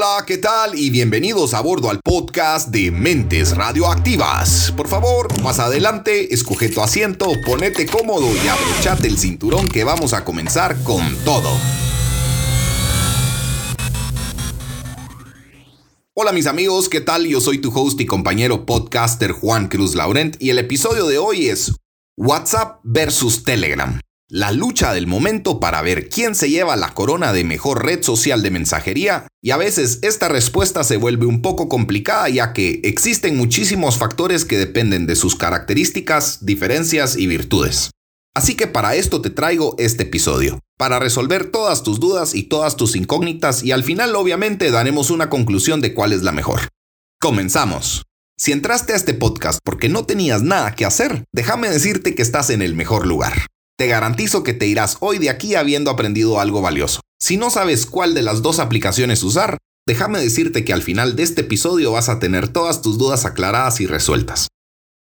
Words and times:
Hola, 0.00 0.24
¿qué 0.24 0.38
tal? 0.38 0.78
Y 0.78 0.90
bienvenidos 0.90 1.54
a 1.54 1.60
bordo 1.60 1.90
al 1.90 1.98
podcast 1.98 2.68
de 2.68 2.92
Mentes 2.92 3.56
Radioactivas. 3.56 4.72
Por 4.76 4.86
favor, 4.86 5.42
más 5.42 5.58
adelante, 5.58 6.32
escoge 6.32 6.68
tu 6.68 6.80
asiento, 6.80 7.26
ponete 7.44 7.84
cómodo 7.84 8.28
y 8.32 8.46
abrochate 8.46 9.08
el 9.08 9.18
cinturón 9.18 9.68
que 9.68 9.82
vamos 9.82 10.12
a 10.12 10.24
comenzar 10.24 10.80
con 10.84 11.02
todo. 11.24 11.50
Hola 16.14 16.30
mis 16.30 16.46
amigos, 16.46 16.88
¿qué 16.88 17.00
tal? 17.00 17.26
Yo 17.26 17.40
soy 17.40 17.58
tu 17.58 17.76
host 17.76 18.00
y 18.00 18.06
compañero 18.06 18.66
podcaster 18.66 19.32
Juan 19.32 19.66
Cruz 19.66 19.96
Laurent 19.96 20.36
y 20.38 20.50
el 20.50 20.60
episodio 20.60 21.08
de 21.08 21.18
hoy 21.18 21.48
es 21.48 21.74
WhatsApp 22.16 22.78
versus 22.84 23.42
Telegram. 23.42 23.98
La 24.30 24.52
lucha 24.52 24.92
del 24.92 25.06
momento 25.06 25.58
para 25.58 25.80
ver 25.80 26.10
quién 26.10 26.34
se 26.34 26.50
lleva 26.50 26.76
la 26.76 26.92
corona 26.92 27.32
de 27.32 27.44
mejor 27.44 27.86
red 27.86 28.02
social 28.02 28.42
de 28.42 28.50
mensajería 28.50 29.26
y 29.42 29.52
a 29.52 29.56
veces 29.56 30.00
esta 30.02 30.28
respuesta 30.28 30.84
se 30.84 30.98
vuelve 30.98 31.24
un 31.24 31.40
poco 31.40 31.70
complicada 31.70 32.28
ya 32.28 32.52
que 32.52 32.82
existen 32.84 33.38
muchísimos 33.38 33.96
factores 33.96 34.44
que 34.44 34.58
dependen 34.58 35.06
de 35.06 35.16
sus 35.16 35.34
características, 35.34 36.44
diferencias 36.44 37.16
y 37.16 37.26
virtudes. 37.26 37.90
Así 38.36 38.54
que 38.54 38.66
para 38.66 38.96
esto 38.96 39.22
te 39.22 39.30
traigo 39.30 39.74
este 39.78 40.02
episodio, 40.02 40.60
para 40.76 40.98
resolver 40.98 41.50
todas 41.50 41.82
tus 41.82 41.98
dudas 41.98 42.34
y 42.34 42.42
todas 42.42 42.76
tus 42.76 42.96
incógnitas 42.96 43.62
y 43.62 43.72
al 43.72 43.82
final 43.82 44.14
obviamente 44.14 44.70
daremos 44.70 45.08
una 45.08 45.30
conclusión 45.30 45.80
de 45.80 45.94
cuál 45.94 46.12
es 46.12 46.22
la 46.22 46.32
mejor. 46.32 46.68
Comenzamos. 47.18 48.02
Si 48.36 48.52
entraste 48.52 48.92
a 48.92 48.96
este 48.96 49.14
podcast 49.14 49.58
porque 49.64 49.88
no 49.88 50.04
tenías 50.04 50.42
nada 50.42 50.74
que 50.74 50.84
hacer, 50.84 51.24
déjame 51.32 51.70
decirte 51.70 52.14
que 52.14 52.20
estás 52.20 52.50
en 52.50 52.60
el 52.60 52.74
mejor 52.74 53.06
lugar. 53.06 53.46
Te 53.78 53.86
garantizo 53.86 54.42
que 54.42 54.54
te 54.54 54.66
irás 54.66 54.96
hoy 54.98 55.18
de 55.18 55.30
aquí 55.30 55.54
habiendo 55.54 55.92
aprendido 55.92 56.40
algo 56.40 56.60
valioso. 56.60 57.00
Si 57.22 57.36
no 57.36 57.48
sabes 57.48 57.86
cuál 57.86 58.12
de 58.12 58.22
las 58.22 58.42
dos 58.42 58.58
aplicaciones 58.58 59.22
usar, 59.22 59.56
déjame 59.86 60.18
decirte 60.18 60.64
que 60.64 60.72
al 60.72 60.82
final 60.82 61.14
de 61.14 61.22
este 61.22 61.42
episodio 61.42 61.92
vas 61.92 62.08
a 62.08 62.18
tener 62.18 62.48
todas 62.48 62.82
tus 62.82 62.98
dudas 62.98 63.24
aclaradas 63.24 63.80
y 63.80 63.86
resueltas. 63.86 64.48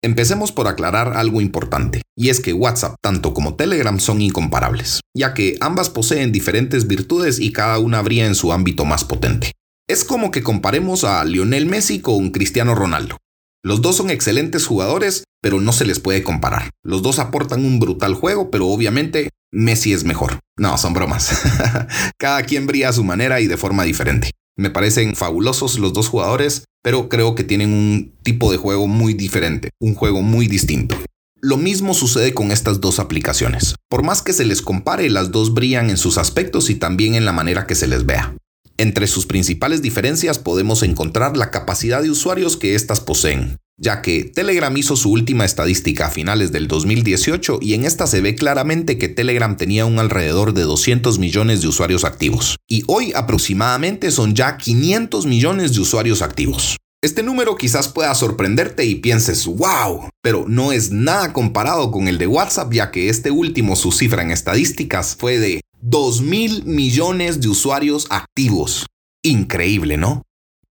Empecemos 0.01 0.53
por 0.53 0.69
aclarar 0.69 1.17
algo 1.17 1.41
importante, 1.41 2.01
y 2.17 2.29
es 2.29 2.39
que 2.39 2.53
WhatsApp 2.53 2.95
tanto 3.03 3.33
como 3.33 3.55
Telegram 3.55 3.99
son 3.99 4.21
incomparables, 4.21 5.01
ya 5.13 5.33
que 5.33 5.57
ambas 5.59 5.89
poseen 5.89 6.31
diferentes 6.31 6.87
virtudes 6.87 7.39
y 7.39 7.51
cada 7.51 7.77
una 7.77 8.01
brilla 8.01 8.25
en 8.25 8.35
su 8.35 8.53
ámbito 8.53 8.85
más 8.85 9.03
potente. 9.03 9.51
Es 9.89 10.05
como 10.05 10.31
que 10.31 10.43
comparemos 10.43 11.03
a 11.03 11.25
Lionel 11.25 11.65
Messi 11.65 11.99
con 11.99 12.31
Cristiano 12.31 12.73
Ronaldo. 12.73 13.17
Los 13.63 13.81
dos 13.81 13.97
son 13.97 14.09
excelentes 14.09 14.65
jugadores, 14.65 15.25
pero 15.41 15.59
no 15.59 15.73
se 15.73 15.85
les 15.85 15.99
puede 15.99 16.23
comparar. 16.23 16.69
Los 16.83 17.01
dos 17.01 17.19
aportan 17.19 17.65
un 17.65 17.79
brutal 17.79 18.13
juego, 18.13 18.51
pero 18.51 18.67
obviamente 18.67 19.29
Messi 19.51 19.93
es 19.93 20.03
mejor. 20.03 20.39
No, 20.57 20.77
son 20.77 20.93
bromas. 20.93 21.41
Cada 22.17 22.43
quien 22.43 22.67
brilla 22.67 22.89
a 22.89 22.93
su 22.93 23.03
manera 23.03 23.41
y 23.41 23.47
de 23.47 23.57
forma 23.57 23.83
diferente. 23.83 24.31
Me 24.57 24.69
parecen 24.69 25.15
fabulosos 25.15 25.79
los 25.79 25.93
dos 25.93 26.07
jugadores, 26.07 26.65
pero 26.83 27.09
creo 27.09 27.35
que 27.35 27.43
tienen 27.43 27.73
un 27.73 28.13
tipo 28.23 28.51
de 28.51 28.57
juego 28.57 28.87
muy 28.87 29.13
diferente, 29.13 29.71
un 29.79 29.95
juego 29.95 30.21
muy 30.21 30.47
distinto. 30.47 30.95
Lo 31.43 31.57
mismo 31.57 31.95
sucede 31.95 32.35
con 32.35 32.51
estas 32.51 32.79
dos 32.79 32.99
aplicaciones. 32.99 33.75
Por 33.89 34.03
más 34.03 34.21
que 34.21 34.33
se 34.33 34.45
les 34.45 34.61
compare, 34.61 35.09
las 35.09 35.31
dos 35.31 35.55
brillan 35.55 35.89
en 35.89 35.97
sus 35.97 36.19
aspectos 36.19 36.69
y 36.69 36.75
también 36.75 37.15
en 37.15 37.25
la 37.25 37.31
manera 37.31 37.65
que 37.65 37.73
se 37.73 37.87
les 37.87 38.05
vea. 38.05 38.35
Entre 38.77 39.07
sus 39.07 39.25
principales 39.25 39.81
diferencias 39.81 40.37
podemos 40.37 40.83
encontrar 40.83 41.37
la 41.37 41.49
capacidad 41.49 42.01
de 42.03 42.11
usuarios 42.11 42.57
que 42.57 42.75
éstas 42.75 42.99
poseen, 42.99 43.57
ya 43.81 44.03
que 44.03 44.23
Telegram 44.25 44.75
hizo 44.77 44.95
su 44.95 45.11
última 45.11 45.43
estadística 45.43 46.05
a 46.05 46.09
finales 46.11 46.51
del 46.51 46.67
2018 46.67 47.59
y 47.61 47.73
en 47.73 47.83
esta 47.83 48.05
se 48.05 48.21
ve 48.21 48.35
claramente 48.35 48.99
que 48.99 49.09
Telegram 49.09 49.57
tenía 49.57 49.87
un 49.87 49.97
alrededor 49.97 50.53
de 50.53 50.61
200 50.61 51.17
millones 51.17 51.61
de 51.61 51.67
usuarios 51.67 52.05
activos, 52.05 52.57
y 52.69 52.83
hoy 52.85 53.11
aproximadamente 53.15 54.11
son 54.11 54.35
ya 54.35 54.57
500 54.57 55.25
millones 55.25 55.73
de 55.73 55.81
usuarios 55.81 56.21
activos. 56.21 56.77
Este 57.03 57.23
número 57.23 57.55
quizás 57.55 57.87
pueda 57.87 58.13
sorprenderte 58.13 58.85
y 58.85 58.95
pienses, 58.95 59.47
wow, 59.47 60.09
pero 60.21 60.45
no 60.47 60.71
es 60.71 60.91
nada 60.91 61.33
comparado 61.33 61.89
con 61.89 62.07
el 62.07 62.19
de 62.19 62.27
WhatsApp 62.27 62.71
ya 62.71 62.91
que 62.91 63.09
este 63.09 63.31
último 63.31 63.75
su 63.75 63.91
cifra 63.91 64.21
en 64.21 64.29
estadísticas 64.29 65.15
fue 65.15 65.39
de 65.39 65.61
2 65.81 66.21
mil 66.21 66.63
millones 66.65 67.41
de 67.41 67.49
usuarios 67.49 68.05
activos. 68.11 68.85
Increíble, 69.23 69.97
¿no? 69.97 70.21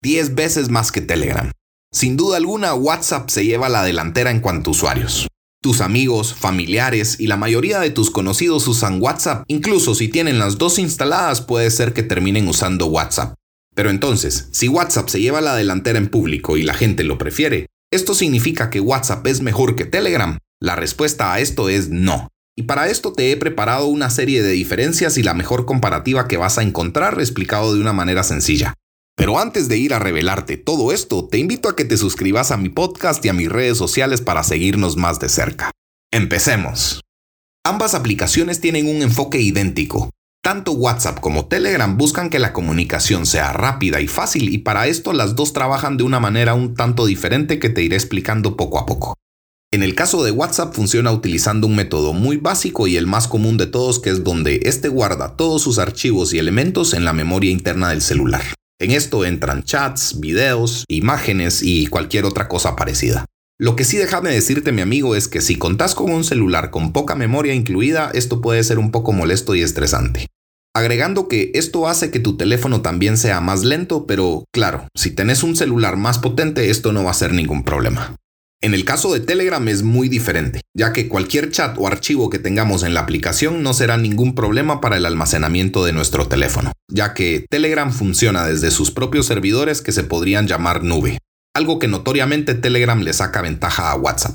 10 0.02 0.36
veces 0.36 0.68
más 0.68 0.92
que 0.92 1.00
Telegram. 1.00 1.50
Sin 1.92 2.16
duda 2.16 2.36
alguna, 2.36 2.72
WhatsApp 2.74 3.28
se 3.30 3.44
lleva 3.44 3.68
la 3.68 3.82
delantera 3.82 4.30
en 4.30 4.38
cuanto 4.40 4.70
a 4.70 4.72
usuarios. 4.72 5.26
Tus 5.60 5.80
amigos, 5.80 6.32
familiares 6.34 7.18
y 7.18 7.26
la 7.26 7.36
mayoría 7.36 7.80
de 7.80 7.90
tus 7.90 8.10
conocidos 8.12 8.68
usan 8.68 9.02
WhatsApp. 9.02 9.42
Incluso 9.48 9.96
si 9.96 10.06
tienen 10.06 10.38
las 10.38 10.56
dos 10.56 10.78
instaladas, 10.78 11.40
puede 11.40 11.68
ser 11.70 11.92
que 11.92 12.04
terminen 12.04 12.46
usando 12.46 12.86
WhatsApp. 12.86 13.34
Pero 13.74 13.90
entonces, 13.90 14.48
si 14.52 14.68
WhatsApp 14.68 15.08
se 15.08 15.20
lleva 15.20 15.40
la 15.40 15.56
delantera 15.56 15.98
en 15.98 16.08
público 16.08 16.56
y 16.56 16.62
la 16.62 16.74
gente 16.74 17.02
lo 17.02 17.18
prefiere, 17.18 17.66
¿esto 17.92 18.14
significa 18.14 18.70
que 18.70 18.80
WhatsApp 18.80 19.26
es 19.26 19.40
mejor 19.40 19.74
que 19.74 19.84
Telegram? 19.84 20.38
La 20.60 20.76
respuesta 20.76 21.32
a 21.32 21.40
esto 21.40 21.68
es 21.68 21.88
no. 21.88 22.28
Y 22.56 22.62
para 22.64 22.88
esto 22.88 23.12
te 23.12 23.32
he 23.32 23.36
preparado 23.36 23.86
una 23.86 24.10
serie 24.10 24.42
de 24.42 24.52
diferencias 24.52 25.18
y 25.18 25.24
la 25.24 25.34
mejor 25.34 25.66
comparativa 25.66 26.28
que 26.28 26.36
vas 26.36 26.56
a 26.56 26.62
encontrar 26.62 27.18
explicado 27.18 27.74
de 27.74 27.80
una 27.80 27.92
manera 27.92 28.22
sencilla. 28.22 28.74
Pero 29.20 29.38
antes 29.38 29.68
de 29.68 29.76
ir 29.76 29.92
a 29.92 29.98
revelarte 29.98 30.56
todo 30.56 30.92
esto, 30.92 31.28
te 31.28 31.36
invito 31.36 31.68
a 31.68 31.76
que 31.76 31.84
te 31.84 31.98
suscribas 31.98 32.52
a 32.52 32.56
mi 32.56 32.70
podcast 32.70 33.22
y 33.22 33.28
a 33.28 33.34
mis 33.34 33.50
redes 33.50 33.76
sociales 33.76 34.22
para 34.22 34.42
seguirnos 34.42 34.96
más 34.96 35.20
de 35.20 35.28
cerca. 35.28 35.72
Empecemos. 36.10 37.02
Ambas 37.62 37.92
aplicaciones 37.92 38.62
tienen 38.62 38.88
un 38.88 39.02
enfoque 39.02 39.38
idéntico. 39.38 40.08
Tanto 40.42 40.72
WhatsApp 40.72 41.20
como 41.20 41.44
Telegram 41.44 41.98
buscan 41.98 42.30
que 42.30 42.38
la 42.38 42.54
comunicación 42.54 43.26
sea 43.26 43.52
rápida 43.52 44.00
y 44.00 44.06
fácil 44.06 44.48
y 44.48 44.56
para 44.56 44.86
esto 44.86 45.12
las 45.12 45.36
dos 45.36 45.52
trabajan 45.52 45.98
de 45.98 46.04
una 46.04 46.18
manera 46.18 46.54
un 46.54 46.74
tanto 46.74 47.04
diferente 47.04 47.58
que 47.58 47.68
te 47.68 47.82
iré 47.82 47.96
explicando 47.96 48.56
poco 48.56 48.78
a 48.78 48.86
poco. 48.86 49.12
En 49.70 49.82
el 49.82 49.94
caso 49.94 50.24
de 50.24 50.30
WhatsApp 50.30 50.74
funciona 50.74 51.12
utilizando 51.12 51.66
un 51.66 51.76
método 51.76 52.14
muy 52.14 52.38
básico 52.38 52.86
y 52.86 52.96
el 52.96 53.06
más 53.06 53.28
común 53.28 53.58
de 53.58 53.66
todos 53.66 54.00
que 54.00 54.08
es 54.08 54.24
donde 54.24 54.60
este 54.64 54.88
guarda 54.88 55.36
todos 55.36 55.60
sus 55.60 55.78
archivos 55.78 56.32
y 56.32 56.38
elementos 56.38 56.94
en 56.94 57.04
la 57.04 57.12
memoria 57.12 57.50
interna 57.50 57.90
del 57.90 58.00
celular. 58.00 58.40
En 58.80 58.92
esto 58.92 59.26
entran 59.26 59.62
chats, 59.62 60.20
videos, 60.20 60.86
imágenes 60.88 61.62
y 61.62 61.86
cualquier 61.88 62.24
otra 62.24 62.48
cosa 62.48 62.76
parecida. 62.76 63.26
Lo 63.58 63.76
que 63.76 63.84
sí 63.84 63.98
déjame 63.98 64.30
decirte 64.30 64.72
mi 64.72 64.80
amigo 64.80 65.14
es 65.14 65.28
que 65.28 65.42
si 65.42 65.56
contás 65.56 65.94
con 65.94 66.10
un 66.10 66.24
celular 66.24 66.70
con 66.70 66.94
poca 66.94 67.14
memoria 67.14 67.52
incluida, 67.52 68.10
esto 68.14 68.40
puede 68.40 68.64
ser 68.64 68.78
un 68.78 68.90
poco 68.90 69.12
molesto 69.12 69.54
y 69.54 69.60
estresante. 69.60 70.28
Agregando 70.74 71.28
que 71.28 71.50
esto 71.52 71.88
hace 71.88 72.10
que 72.10 72.20
tu 72.20 72.38
teléfono 72.38 72.80
también 72.80 73.18
sea 73.18 73.42
más 73.42 73.64
lento, 73.64 74.06
pero 74.06 74.44
claro, 74.50 74.88
si 74.94 75.10
tenés 75.10 75.42
un 75.42 75.56
celular 75.56 75.98
más 75.98 76.18
potente 76.18 76.70
esto 76.70 76.92
no 76.92 77.04
va 77.04 77.10
a 77.10 77.14
ser 77.14 77.34
ningún 77.34 77.64
problema. 77.64 78.16
En 78.62 78.74
el 78.74 78.84
caso 78.84 79.10
de 79.10 79.20
Telegram 79.20 79.66
es 79.68 79.82
muy 79.82 80.10
diferente, 80.10 80.60
ya 80.76 80.92
que 80.92 81.08
cualquier 81.08 81.50
chat 81.50 81.78
o 81.78 81.86
archivo 81.86 82.28
que 82.28 82.38
tengamos 82.38 82.82
en 82.82 82.92
la 82.92 83.00
aplicación 83.00 83.62
no 83.62 83.72
será 83.72 83.96
ningún 83.96 84.34
problema 84.34 84.82
para 84.82 84.98
el 84.98 85.06
almacenamiento 85.06 85.82
de 85.86 85.94
nuestro 85.94 86.28
teléfono, 86.28 86.72
ya 86.86 87.14
que 87.14 87.46
Telegram 87.48 87.90
funciona 87.90 88.44
desde 88.44 88.70
sus 88.70 88.90
propios 88.90 89.24
servidores 89.24 89.80
que 89.80 89.92
se 89.92 90.04
podrían 90.04 90.46
llamar 90.46 90.84
nube, 90.84 91.20
algo 91.54 91.78
que 91.78 91.88
notoriamente 91.88 92.52
Telegram 92.52 93.00
le 93.00 93.14
saca 93.14 93.40
ventaja 93.40 93.92
a 93.92 93.96
WhatsApp. 93.96 94.34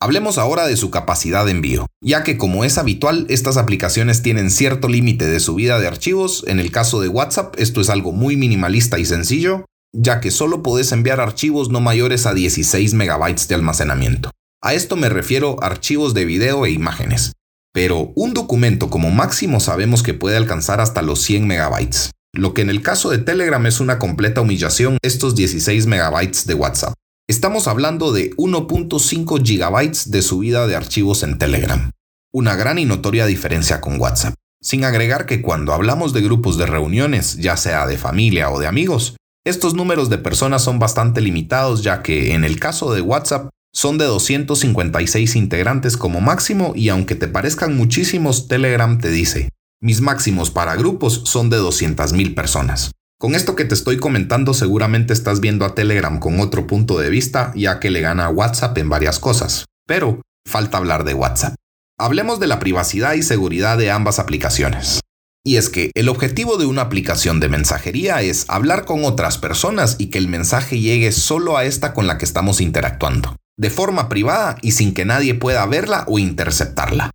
Hablemos 0.00 0.38
ahora 0.38 0.68
de 0.68 0.76
su 0.76 0.92
capacidad 0.92 1.44
de 1.44 1.50
envío, 1.50 1.88
ya 2.00 2.22
que 2.22 2.38
como 2.38 2.62
es 2.62 2.78
habitual, 2.78 3.26
estas 3.28 3.56
aplicaciones 3.56 4.22
tienen 4.22 4.52
cierto 4.52 4.86
límite 4.86 5.26
de 5.26 5.40
subida 5.40 5.80
de 5.80 5.88
archivos, 5.88 6.44
en 6.46 6.60
el 6.60 6.70
caso 6.70 7.00
de 7.00 7.08
WhatsApp 7.08 7.56
esto 7.58 7.80
es 7.80 7.90
algo 7.90 8.12
muy 8.12 8.36
minimalista 8.36 9.00
y 9.00 9.04
sencillo, 9.04 9.64
ya 9.92 10.20
que 10.20 10.30
solo 10.30 10.62
podés 10.62 10.92
enviar 10.92 11.20
archivos 11.20 11.70
no 11.70 11.80
mayores 11.80 12.26
a 12.26 12.34
16 12.34 12.94
megabytes 12.94 13.48
de 13.48 13.54
almacenamiento. 13.54 14.30
A 14.62 14.74
esto 14.74 14.96
me 14.96 15.08
refiero 15.08 15.56
archivos 15.62 16.14
de 16.14 16.24
video 16.24 16.66
e 16.66 16.70
imágenes. 16.70 17.32
Pero 17.72 18.12
un 18.16 18.34
documento 18.34 18.90
como 18.90 19.10
máximo 19.10 19.60
sabemos 19.60 20.02
que 20.02 20.14
puede 20.14 20.36
alcanzar 20.36 20.80
hasta 20.80 21.02
los 21.02 21.22
100 21.22 21.46
megabytes, 21.46 22.10
lo 22.34 22.54
que 22.54 22.62
en 22.62 22.70
el 22.70 22.82
caso 22.82 23.10
de 23.10 23.18
Telegram 23.18 23.64
es 23.66 23.78
una 23.80 23.98
completa 23.98 24.40
humillación 24.40 24.98
estos 25.02 25.36
16 25.36 25.86
megabytes 25.86 26.46
de 26.46 26.54
WhatsApp. 26.54 26.94
Estamos 27.28 27.68
hablando 27.68 28.10
de 28.10 28.30
1.5 28.36 29.44
gigabytes 29.44 30.10
de 30.10 30.22
subida 30.22 30.66
de 30.66 30.76
archivos 30.76 31.22
en 31.22 31.38
Telegram. 31.38 31.90
Una 32.32 32.56
gran 32.56 32.78
y 32.78 32.84
notoria 32.84 33.26
diferencia 33.26 33.80
con 33.80 34.00
WhatsApp. 34.00 34.34
Sin 34.60 34.84
agregar 34.84 35.26
que 35.26 35.40
cuando 35.40 35.72
hablamos 35.72 36.12
de 36.12 36.22
grupos 36.22 36.58
de 36.58 36.66
reuniones, 36.66 37.36
ya 37.36 37.56
sea 37.56 37.86
de 37.86 37.96
familia 37.96 38.50
o 38.50 38.58
de 38.58 38.66
amigos, 38.66 39.17
estos 39.48 39.74
números 39.74 40.10
de 40.10 40.18
personas 40.18 40.62
son 40.62 40.78
bastante 40.78 41.20
limitados 41.20 41.82
ya 41.82 42.02
que 42.02 42.34
en 42.34 42.44
el 42.44 42.60
caso 42.60 42.92
de 42.92 43.00
WhatsApp 43.00 43.48
son 43.72 43.98
de 43.98 44.04
256 44.04 45.36
integrantes 45.36 45.96
como 45.96 46.20
máximo 46.20 46.72
y 46.74 46.88
aunque 46.88 47.14
te 47.14 47.28
parezcan 47.28 47.76
muchísimos, 47.76 48.48
Telegram 48.48 48.98
te 48.98 49.10
dice, 49.10 49.50
mis 49.80 50.00
máximos 50.00 50.50
para 50.50 50.76
grupos 50.76 51.22
son 51.24 51.50
de 51.50 51.58
200.000 51.58 52.34
personas. 52.34 52.90
Con 53.18 53.34
esto 53.34 53.56
que 53.56 53.64
te 53.64 53.74
estoy 53.74 53.96
comentando 53.96 54.54
seguramente 54.54 55.12
estás 55.12 55.40
viendo 55.40 55.64
a 55.64 55.74
Telegram 55.74 56.18
con 56.18 56.40
otro 56.40 56.66
punto 56.66 56.98
de 56.98 57.10
vista 57.10 57.52
ya 57.56 57.80
que 57.80 57.90
le 57.90 58.00
gana 58.00 58.26
a 58.26 58.30
WhatsApp 58.30 58.76
en 58.78 58.88
varias 58.88 59.18
cosas, 59.18 59.64
pero 59.86 60.20
falta 60.46 60.78
hablar 60.78 61.04
de 61.04 61.14
WhatsApp. 61.14 61.54
Hablemos 61.98 62.38
de 62.38 62.46
la 62.46 62.58
privacidad 62.58 63.14
y 63.14 63.22
seguridad 63.22 63.76
de 63.76 63.90
ambas 63.90 64.18
aplicaciones. 64.18 65.00
Y 65.48 65.56
es 65.56 65.70
que 65.70 65.92
el 65.94 66.10
objetivo 66.10 66.58
de 66.58 66.66
una 66.66 66.82
aplicación 66.82 67.40
de 67.40 67.48
mensajería 67.48 68.20
es 68.20 68.44
hablar 68.48 68.84
con 68.84 69.06
otras 69.06 69.38
personas 69.38 69.96
y 69.98 70.08
que 70.08 70.18
el 70.18 70.28
mensaje 70.28 70.78
llegue 70.78 71.10
solo 71.10 71.56
a 71.56 71.64
esta 71.64 71.94
con 71.94 72.06
la 72.06 72.18
que 72.18 72.26
estamos 72.26 72.60
interactuando, 72.60 73.34
de 73.56 73.70
forma 73.70 74.10
privada 74.10 74.58
y 74.60 74.72
sin 74.72 74.92
que 74.92 75.06
nadie 75.06 75.32
pueda 75.32 75.64
verla 75.64 76.04
o 76.06 76.18
interceptarla. 76.18 77.12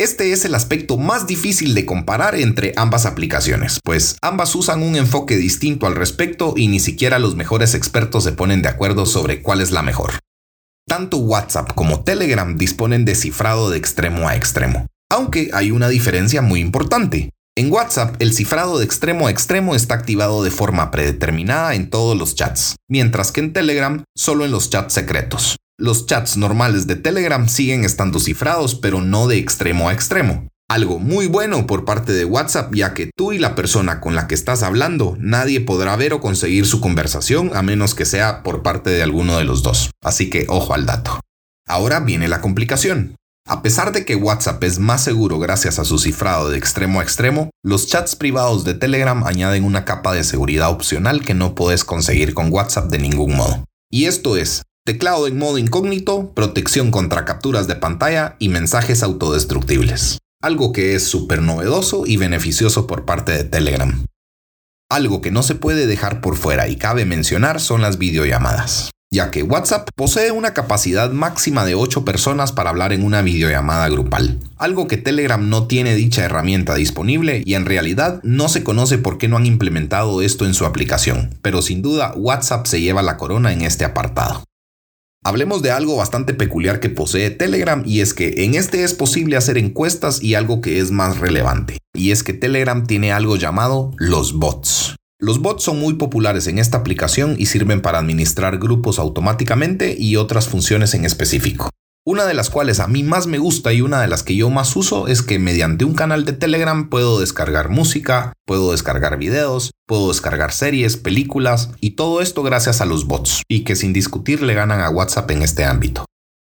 Este 0.00 0.32
es 0.32 0.44
el 0.44 0.56
aspecto 0.56 0.96
más 0.96 1.28
difícil 1.28 1.76
de 1.76 1.86
comparar 1.86 2.34
entre 2.34 2.72
ambas 2.74 3.06
aplicaciones, 3.06 3.78
pues 3.84 4.16
ambas 4.20 4.52
usan 4.56 4.82
un 4.82 4.96
enfoque 4.96 5.36
distinto 5.36 5.86
al 5.86 5.94
respecto 5.94 6.54
y 6.56 6.66
ni 6.66 6.80
siquiera 6.80 7.20
los 7.20 7.36
mejores 7.36 7.74
expertos 7.74 8.24
se 8.24 8.32
ponen 8.32 8.62
de 8.62 8.68
acuerdo 8.68 9.06
sobre 9.06 9.42
cuál 9.42 9.60
es 9.60 9.70
la 9.70 9.82
mejor. 9.82 10.18
Tanto 10.88 11.18
WhatsApp 11.18 11.72
como 11.76 12.02
Telegram 12.02 12.58
disponen 12.58 13.04
de 13.04 13.14
cifrado 13.14 13.70
de 13.70 13.78
extremo 13.78 14.28
a 14.28 14.34
extremo, 14.34 14.88
aunque 15.08 15.50
hay 15.52 15.70
una 15.70 15.88
diferencia 15.88 16.42
muy 16.42 16.58
importante. 16.58 17.30
En 17.58 17.72
WhatsApp, 17.72 18.16
el 18.18 18.34
cifrado 18.34 18.78
de 18.78 18.84
extremo 18.84 19.28
a 19.28 19.30
extremo 19.30 19.74
está 19.74 19.94
activado 19.94 20.44
de 20.44 20.50
forma 20.50 20.90
predeterminada 20.90 21.74
en 21.74 21.88
todos 21.88 22.14
los 22.14 22.34
chats, 22.34 22.76
mientras 22.86 23.32
que 23.32 23.40
en 23.40 23.54
Telegram 23.54 24.04
solo 24.14 24.44
en 24.44 24.50
los 24.50 24.68
chats 24.68 24.92
secretos. 24.92 25.56
Los 25.78 26.04
chats 26.04 26.36
normales 26.36 26.86
de 26.86 26.96
Telegram 26.96 27.48
siguen 27.48 27.84
estando 27.84 28.20
cifrados, 28.20 28.74
pero 28.74 29.00
no 29.00 29.26
de 29.26 29.38
extremo 29.38 29.88
a 29.88 29.94
extremo. 29.94 30.48
Algo 30.68 30.98
muy 30.98 31.28
bueno 31.28 31.66
por 31.66 31.86
parte 31.86 32.12
de 32.12 32.26
WhatsApp, 32.26 32.74
ya 32.74 32.92
que 32.92 33.10
tú 33.16 33.32
y 33.32 33.38
la 33.38 33.54
persona 33.54 34.02
con 34.02 34.14
la 34.14 34.28
que 34.28 34.34
estás 34.34 34.62
hablando 34.62 35.16
nadie 35.18 35.62
podrá 35.62 35.96
ver 35.96 36.12
o 36.12 36.20
conseguir 36.20 36.66
su 36.66 36.82
conversación 36.82 37.52
a 37.54 37.62
menos 37.62 37.94
que 37.94 38.04
sea 38.04 38.42
por 38.42 38.62
parte 38.62 38.90
de 38.90 39.02
alguno 39.02 39.38
de 39.38 39.44
los 39.44 39.62
dos. 39.62 39.92
Así 40.02 40.28
que 40.28 40.44
ojo 40.50 40.74
al 40.74 40.84
dato. 40.84 41.20
Ahora 41.66 42.00
viene 42.00 42.28
la 42.28 42.42
complicación. 42.42 43.16
A 43.48 43.62
pesar 43.62 43.92
de 43.92 44.04
que 44.04 44.16
WhatsApp 44.16 44.64
es 44.64 44.80
más 44.80 45.04
seguro 45.04 45.38
gracias 45.38 45.78
a 45.78 45.84
su 45.84 46.00
cifrado 46.00 46.50
de 46.50 46.58
extremo 46.58 46.98
a 46.98 47.04
extremo, 47.04 47.50
los 47.62 47.86
chats 47.86 48.16
privados 48.16 48.64
de 48.64 48.74
Telegram 48.74 49.22
añaden 49.22 49.62
una 49.62 49.84
capa 49.84 50.12
de 50.12 50.24
seguridad 50.24 50.70
opcional 50.70 51.22
que 51.22 51.32
no 51.32 51.54
puedes 51.54 51.84
conseguir 51.84 52.34
con 52.34 52.52
WhatsApp 52.52 52.90
de 52.90 52.98
ningún 52.98 53.36
modo. 53.36 53.64
Y 53.88 54.06
esto 54.06 54.36
es 54.36 54.62
teclado 54.84 55.28
en 55.28 55.38
modo 55.38 55.58
incógnito, 55.58 56.32
protección 56.34 56.90
contra 56.90 57.24
capturas 57.24 57.68
de 57.68 57.76
pantalla 57.76 58.34
y 58.40 58.48
mensajes 58.48 59.04
autodestructibles. 59.04 60.18
Algo 60.42 60.72
que 60.72 60.96
es 60.96 61.04
súper 61.04 61.40
novedoso 61.40 62.04
y 62.04 62.16
beneficioso 62.16 62.88
por 62.88 63.04
parte 63.04 63.30
de 63.30 63.44
Telegram. 63.44 64.04
Algo 64.90 65.20
que 65.20 65.30
no 65.30 65.44
se 65.44 65.54
puede 65.54 65.86
dejar 65.86 66.20
por 66.20 66.34
fuera 66.34 66.66
y 66.66 66.76
cabe 66.76 67.04
mencionar 67.04 67.60
son 67.60 67.80
las 67.80 67.96
videollamadas 67.96 68.90
ya 69.10 69.30
que 69.30 69.42
WhatsApp 69.42 69.88
posee 69.94 70.30
una 70.30 70.52
capacidad 70.52 71.10
máxima 71.10 71.64
de 71.64 71.74
8 71.74 72.04
personas 72.04 72.52
para 72.52 72.70
hablar 72.70 72.92
en 72.92 73.04
una 73.04 73.22
videollamada 73.22 73.88
grupal, 73.88 74.40
algo 74.56 74.86
que 74.88 74.96
Telegram 74.96 75.48
no 75.48 75.66
tiene 75.66 75.94
dicha 75.94 76.24
herramienta 76.24 76.74
disponible 76.74 77.42
y 77.44 77.54
en 77.54 77.66
realidad 77.66 78.20
no 78.22 78.48
se 78.48 78.64
conoce 78.64 78.98
por 78.98 79.18
qué 79.18 79.28
no 79.28 79.36
han 79.36 79.46
implementado 79.46 80.22
esto 80.22 80.44
en 80.44 80.54
su 80.54 80.66
aplicación, 80.66 81.38
pero 81.42 81.62
sin 81.62 81.82
duda 81.82 82.12
WhatsApp 82.16 82.66
se 82.66 82.80
lleva 82.80 83.02
la 83.02 83.16
corona 83.16 83.52
en 83.52 83.62
este 83.62 83.84
apartado. 83.84 84.42
Hablemos 85.24 85.60
de 85.60 85.72
algo 85.72 85.96
bastante 85.96 86.34
peculiar 86.34 86.78
que 86.78 86.88
posee 86.88 87.30
Telegram 87.30 87.82
y 87.84 88.00
es 88.00 88.14
que 88.14 88.44
en 88.44 88.54
este 88.54 88.84
es 88.84 88.94
posible 88.94 89.36
hacer 89.36 89.58
encuestas 89.58 90.22
y 90.22 90.34
algo 90.34 90.60
que 90.60 90.78
es 90.78 90.92
más 90.92 91.18
relevante, 91.18 91.78
y 91.94 92.12
es 92.12 92.22
que 92.22 92.32
Telegram 92.32 92.86
tiene 92.86 93.12
algo 93.12 93.36
llamado 93.36 93.90
los 93.96 94.34
bots. 94.34 94.94
Los 95.18 95.40
bots 95.40 95.64
son 95.64 95.80
muy 95.80 95.94
populares 95.94 96.46
en 96.46 96.58
esta 96.58 96.76
aplicación 96.78 97.36
y 97.38 97.46
sirven 97.46 97.80
para 97.80 97.98
administrar 97.98 98.58
grupos 98.58 98.98
automáticamente 98.98 99.96
y 99.98 100.16
otras 100.16 100.46
funciones 100.46 100.92
en 100.94 101.06
específico. 101.06 101.70
Una 102.08 102.24
de 102.24 102.34
las 102.34 102.50
cuales 102.50 102.78
a 102.78 102.86
mí 102.86 103.02
más 103.02 103.26
me 103.26 103.38
gusta 103.38 103.72
y 103.72 103.80
una 103.80 104.00
de 104.00 104.06
las 104.06 104.22
que 104.22 104.36
yo 104.36 104.48
más 104.48 104.76
uso 104.76 105.08
es 105.08 105.22
que 105.22 105.40
mediante 105.40 105.84
un 105.84 105.94
canal 105.94 106.24
de 106.24 106.34
Telegram 106.34 106.88
puedo 106.88 107.18
descargar 107.18 107.68
música, 107.68 108.32
puedo 108.46 108.70
descargar 108.70 109.18
videos, 109.18 109.72
puedo 109.88 110.08
descargar 110.08 110.52
series, 110.52 110.96
películas 110.96 111.70
y 111.80 111.96
todo 111.96 112.20
esto 112.20 112.44
gracias 112.44 112.80
a 112.80 112.84
los 112.84 113.06
bots 113.06 113.42
y 113.48 113.64
que 113.64 113.74
sin 113.74 113.92
discutir 113.92 114.42
le 114.42 114.54
ganan 114.54 114.82
a 114.82 114.90
WhatsApp 114.90 115.30
en 115.32 115.42
este 115.42 115.64
ámbito. 115.64 116.05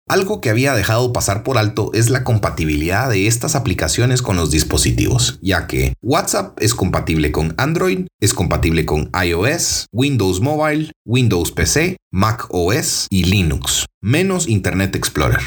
Algo 0.08 0.40
que 0.40 0.52
había 0.52 0.76
dejado 0.76 1.12
pasar 1.14 1.42
por 1.42 1.58
alto 1.58 1.90
es 1.96 2.12
la 2.12 2.24
compatibilidad 2.24 3.10
de 3.10 3.26
estas 3.26 3.56
aplicaciones 3.56 4.22
con 4.22 4.36
los 4.36 4.52
dispositivos, 4.52 5.40
ya 5.42 5.66
que 5.66 5.94
WhatsApp 6.04 6.56
es 6.62 6.76
compatible 6.76 7.32
con 7.32 7.56
Android, 7.58 8.06
es 8.22 8.36
compatible 8.36 8.86
con 8.86 9.10
iOS, 9.20 9.88
Windows 9.92 10.42
Mobile, 10.42 10.92
Windows 11.08 11.52
PC, 11.52 11.98
Mac 12.14 12.46
OS 12.52 13.08
y 13.10 13.24
Linux, 13.24 13.88
menos 14.00 14.48
Internet 14.48 14.96
Explorer. 14.96 15.42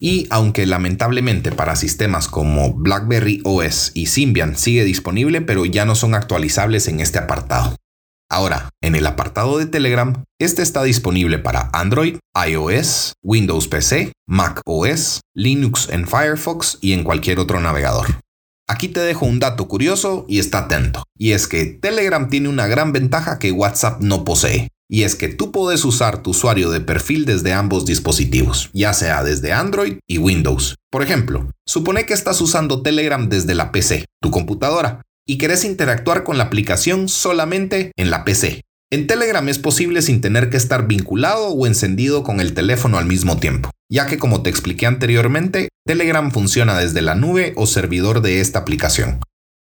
Y 0.00 0.28
aunque 0.30 0.64
lamentablemente 0.66 1.50
para 1.50 1.74
sistemas 1.74 2.28
como 2.28 2.72
BlackBerry 2.72 3.40
OS 3.44 3.90
y 3.94 4.06
Symbian 4.06 4.56
sigue 4.56 4.84
disponible, 4.84 5.40
pero 5.40 5.64
ya 5.64 5.86
no 5.86 5.96
son 5.96 6.14
actualizables 6.14 6.86
en 6.86 7.00
este 7.00 7.18
apartado. 7.18 7.74
Ahora, 8.34 8.70
en 8.82 8.96
el 8.96 9.06
apartado 9.06 9.58
de 9.58 9.66
Telegram, 9.66 10.24
este 10.40 10.62
está 10.62 10.82
disponible 10.82 11.38
para 11.38 11.70
Android, 11.72 12.16
iOS, 12.34 13.12
Windows 13.22 13.68
PC, 13.68 14.12
Mac 14.26 14.60
OS, 14.66 15.20
Linux 15.36 15.88
en 15.88 16.08
Firefox 16.08 16.78
y 16.80 16.94
en 16.94 17.04
cualquier 17.04 17.38
otro 17.38 17.60
navegador. 17.60 18.06
Aquí 18.68 18.88
te 18.88 18.98
dejo 18.98 19.24
un 19.24 19.38
dato 19.38 19.68
curioso 19.68 20.24
y 20.26 20.40
está 20.40 20.64
atento, 20.64 21.04
y 21.16 21.30
es 21.30 21.46
que 21.46 21.64
Telegram 21.66 22.28
tiene 22.28 22.48
una 22.48 22.66
gran 22.66 22.92
ventaja 22.92 23.38
que 23.38 23.52
WhatsApp 23.52 24.00
no 24.00 24.24
posee, 24.24 24.66
y 24.90 25.04
es 25.04 25.14
que 25.14 25.28
tú 25.28 25.52
puedes 25.52 25.84
usar 25.84 26.24
tu 26.24 26.30
usuario 26.30 26.72
de 26.72 26.80
perfil 26.80 27.26
desde 27.26 27.52
ambos 27.52 27.86
dispositivos, 27.86 28.68
ya 28.72 28.94
sea 28.94 29.22
desde 29.22 29.52
Android 29.52 29.98
y 30.08 30.18
Windows. 30.18 30.74
Por 30.90 31.04
ejemplo, 31.04 31.48
supone 31.68 32.04
que 32.04 32.14
estás 32.14 32.40
usando 32.40 32.82
Telegram 32.82 33.28
desde 33.28 33.54
la 33.54 33.70
PC, 33.70 34.06
tu 34.20 34.32
computadora, 34.32 35.02
y 35.26 35.38
querés 35.38 35.64
interactuar 35.64 36.24
con 36.24 36.38
la 36.38 36.44
aplicación 36.44 37.08
solamente 37.08 37.92
en 37.96 38.10
la 38.10 38.24
PC. 38.24 38.62
En 38.90 39.06
Telegram 39.06 39.48
es 39.48 39.58
posible 39.58 40.02
sin 40.02 40.20
tener 40.20 40.50
que 40.50 40.56
estar 40.56 40.86
vinculado 40.86 41.48
o 41.48 41.66
encendido 41.66 42.22
con 42.22 42.40
el 42.40 42.54
teléfono 42.54 42.98
al 42.98 43.06
mismo 43.06 43.38
tiempo, 43.38 43.70
ya 43.90 44.06
que 44.06 44.18
como 44.18 44.42
te 44.42 44.50
expliqué 44.50 44.86
anteriormente, 44.86 45.68
Telegram 45.86 46.30
funciona 46.30 46.78
desde 46.78 47.02
la 47.02 47.14
nube 47.14 47.54
o 47.56 47.66
servidor 47.66 48.20
de 48.20 48.40
esta 48.40 48.60
aplicación. 48.60 49.20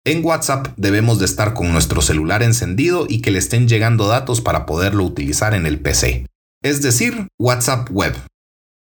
En 0.05 0.25
WhatsApp 0.25 0.69
debemos 0.77 1.19
de 1.19 1.25
estar 1.25 1.53
con 1.53 1.71
nuestro 1.71 2.01
celular 2.01 2.41
encendido 2.41 3.05
y 3.07 3.21
que 3.21 3.31
le 3.31 3.39
estén 3.39 3.67
llegando 3.67 4.07
datos 4.07 4.41
para 4.41 4.65
poderlo 4.65 5.03
utilizar 5.03 5.53
en 5.53 5.65
el 5.65 5.79
PC, 5.79 6.25
es 6.63 6.81
decir, 6.81 7.27
WhatsApp 7.37 7.89
Web. 7.91 8.15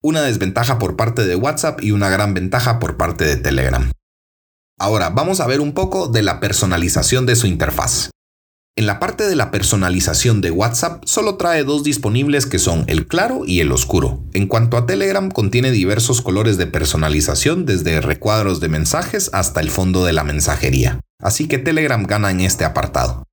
Una 0.01 0.21
desventaja 0.21 0.79
por 0.79 0.95
parte 0.95 1.25
de 1.25 1.35
WhatsApp 1.35 1.83
y 1.83 1.91
una 1.91 2.09
gran 2.09 2.33
ventaja 2.33 2.79
por 2.79 2.97
parte 2.97 3.25
de 3.25 3.35
Telegram. 3.35 3.91
Ahora 4.79 5.09
vamos 5.09 5.39
a 5.39 5.47
ver 5.47 5.59
un 5.59 5.73
poco 5.73 6.07
de 6.07 6.21
la 6.21 6.39
personalización 6.39 7.25
de 7.25 7.35
su 7.35 7.47
interfaz. 7.47 8.11
En 8.75 8.85
la 8.85 8.99
parte 8.99 9.27
de 9.27 9.35
la 9.35 9.49
personalización 9.49 10.39
de 10.39 10.51
WhatsApp 10.51 11.03
solo 11.03 11.35
trae 11.35 11.63
dos 11.63 11.83
disponibles 11.83 12.45
que 12.45 12.59
son 12.59 12.83
el 12.85 13.07
claro 13.07 13.41
y 13.43 13.59
el 13.59 13.71
oscuro. 13.71 14.23
En 14.33 14.45
cuanto 14.45 14.77
a 14.77 14.85
Telegram 14.85 15.31
contiene 15.31 15.71
diversos 15.71 16.21
colores 16.21 16.57
de 16.57 16.67
personalización 16.67 17.65
desde 17.65 18.01
recuadros 18.01 18.59
de 18.59 18.69
mensajes 18.69 19.31
hasta 19.33 19.61
el 19.61 19.71
fondo 19.71 20.05
de 20.05 20.13
la 20.13 20.23
mensajería. 20.23 20.99
Así 21.19 21.47
que 21.47 21.57
Telegram 21.57 22.03
gana 22.03 22.29
en 22.29 22.41
este 22.41 22.65
apartado. 22.65 23.23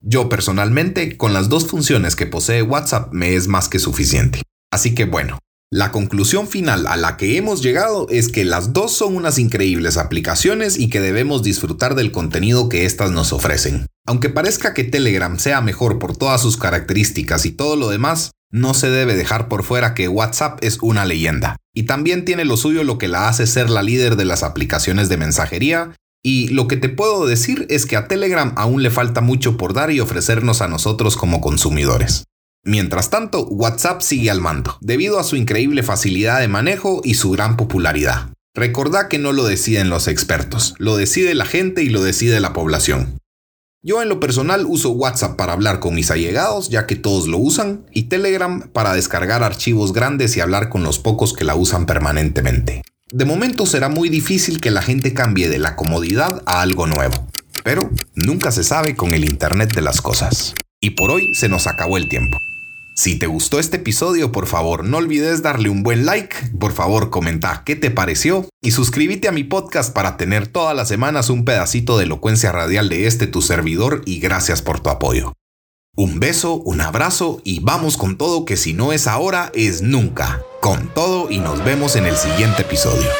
Yo 0.00 0.28
personalmente, 0.28 1.16
con 1.16 1.32
las 1.32 1.48
dos 1.48 1.66
funciones 1.66 2.14
que 2.14 2.26
posee 2.26 2.62
WhatsApp 2.62 3.12
me 3.12 3.34
es 3.34 3.48
más 3.48 3.68
que 3.68 3.80
suficiente. 3.80 4.42
Así 4.70 4.94
que 4.94 5.06
bueno, 5.06 5.40
la 5.74 5.90
conclusión 5.90 6.46
final 6.46 6.86
a 6.86 6.96
la 6.96 7.16
que 7.16 7.36
hemos 7.36 7.60
llegado 7.60 8.06
es 8.08 8.28
que 8.28 8.44
las 8.44 8.72
dos 8.72 8.92
son 8.92 9.16
unas 9.16 9.40
increíbles 9.40 9.96
aplicaciones 9.96 10.78
y 10.78 10.88
que 10.88 11.00
debemos 11.00 11.42
disfrutar 11.42 11.96
del 11.96 12.12
contenido 12.12 12.68
que 12.68 12.84
éstas 12.84 13.10
nos 13.10 13.32
ofrecen. 13.32 13.88
Aunque 14.06 14.28
parezca 14.28 14.72
que 14.72 14.84
Telegram 14.84 15.36
sea 15.36 15.60
mejor 15.62 15.98
por 15.98 16.16
todas 16.16 16.40
sus 16.40 16.56
características 16.58 17.44
y 17.44 17.50
todo 17.50 17.74
lo 17.74 17.90
demás, 17.90 18.30
no 18.52 18.72
se 18.72 18.88
debe 18.88 19.16
dejar 19.16 19.48
por 19.48 19.64
fuera 19.64 19.94
que 19.94 20.06
WhatsApp 20.06 20.62
es 20.62 20.78
una 20.80 21.04
leyenda. 21.04 21.56
Y 21.74 21.86
también 21.86 22.24
tiene 22.24 22.44
lo 22.44 22.56
suyo 22.56 22.84
lo 22.84 22.96
que 22.96 23.08
la 23.08 23.26
hace 23.26 23.48
ser 23.48 23.68
la 23.68 23.82
líder 23.82 24.14
de 24.14 24.26
las 24.26 24.44
aplicaciones 24.44 25.08
de 25.08 25.16
mensajería. 25.16 25.90
Y 26.22 26.50
lo 26.50 26.68
que 26.68 26.76
te 26.76 26.88
puedo 26.88 27.26
decir 27.26 27.66
es 27.68 27.84
que 27.84 27.96
a 27.96 28.06
Telegram 28.06 28.54
aún 28.56 28.84
le 28.84 28.90
falta 28.90 29.22
mucho 29.22 29.56
por 29.56 29.74
dar 29.74 29.90
y 29.90 29.98
ofrecernos 29.98 30.62
a 30.62 30.68
nosotros 30.68 31.16
como 31.16 31.40
consumidores. 31.40 32.22
Mientras 32.64 33.10
tanto, 33.10 33.44
WhatsApp 33.46 34.00
sigue 34.00 34.30
al 34.30 34.40
mando, 34.40 34.78
debido 34.80 35.18
a 35.18 35.24
su 35.24 35.36
increíble 35.36 35.82
facilidad 35.82 36.40
de 36.40 36.48
manejo 36.48 37.02
y 37.04 37.14
su 37.14 37.30
gran 37.30 37.58
popularidad. 37.58 38.30
Recordá 38.54 39.08
que 39.08 39.18
no 39.18 39.32
lo 39.32 39.44
deciden 39.44 39.90
los 39.90 40.08
expertos, 40.08 40.74
lo 40.78 40.96
decide 40.96 41.34
la 41.34 41.44
gente 41.44 41.82
y 41.82 41.90
lo 41.90 42.02
decide 42.02 42.40
la 42.40 42.54
población. 42.54 43.18
Yo 43.82 44.00
en 44.00 44.08
lo 44.08 44.18
personal 44.18 44.64
uso 44.66 44.92
WhatsApp 44.92 45.36
para 45.36 45.52
hablar 45.52 45.78
con 45.78 45.94
mis 45.94 46.10
allegados, 46.10 46.70
ya 46.70 46.86
que 46.86 46.96
todos 46.96 47.28
lo 47.28 47.36
usan, 47.36 47.84
y 47.92 48.04
Telegram 48.04 48.62
para 48.72 48.94
descargar 48.94 49.42
archivos 49.42 49.92
grandes 49.92 50.34
y 50.38 50.40
hablar 50.40 50.70
con 50.70 50.82
los 50.82 50.98
pocos 50.98 51.34
que 51.34 51.44
la 51.44 51.54
usan 51.54 51.84
permanentemente. 51.84 52.80
De 53.12 53.26
momento 53.26 53.66
será 53.66 53.90
muy 53.90 54.08
difícil 54.08 54.62
que 54.62 54.70
la 54.70 54.80
gente 54.80 55.12
cambie 55.12 55.50
de 55.50 55.58
la 55.58 55.76
comodidad 55.76 56.42
a 56.46 56.62
algo 56.62 56.86
nuevo, 56.86 57.28
pero 57.62 57.90
nunca 58.14 58.50
se 58.52 58.64
sabe 58.64 58.96
con 58.96 59.12
el 59.12 59.26
Internet 59.26 59.74
de 59.74 59.82
las 59.82 60.00
cosas. 60.00 60.54
Y 60.80 60.90
por 60.90 61.10
hoy 61.10 61.34
se 61.34 61.50
nos 61.50 61.66
acabó 61.66 61.98
el 61.98 62.08
tiempo. 62.08 62.38
Si 62.96 63.16
te 63.16 63.26
gustó 63.26 63.58
este 63.58 63.78
episodio, 63.78 64.30
por 64.30 64.46
favor 64.46 64.84
no 64.84 64.98
olvides 64.98 65.42
darle 65.42 65.68
un 65.68 65.82
buen 65.82 66.06
like, 66.06 66.36
por 66.60 66.72
favor 66.72 67.10
comenta 67.10 67.64
qué 67.66 67.74
te 67.74 67.90
pareció 67.90 68.48
y 68.62 68.70
suscríbete 68.70 69.26
a 69.26 69.32
mi 69.32 69.42
podcast 69.42 69.92
para 69.92 70.16
tener 70.16 70.46
todas 70.46 70.76
las 70.76 70.86
semanas 70.86 71.28
un 71.28 71.44
pedacito 71.44 71.98
de 71.98 72.04
elocuencia 72.04 72.52
radial 72.52 72.88
de 72.88 73.08
este 73.08 73.26
tu 73.26 73.42
servidor 73.42 74.02
y 74.06 74.20
gracias 74.20 74.62
por 74.62 74.78
tu 74.78 74.90
apoyo. 74.90 75.32
Un 75.96 76.20
beso, 76.20 76.54
un 76.54 76.80
abrazo 76.80 77.40
y 77.42 77.58
vamos 77.58 77.96
con 77.96 78.16
todo 78.16 78.44
que 78.44 78.56
si 78.56 78.74
no 78.74 78.92
es 78.92 79.08
ahora 79.08 79.50
es 79.54 79.82
nunca. 79.82 80.42
Con 80.60 80.86
todo 80.94 81.32
y 81.32 81.38
nos 81.38 81.64
vemos 81.64 81.96
en 81.96 82.06
el 82.06 82.16
siguiente 82.16 82.62
episodio. 82.62 83.10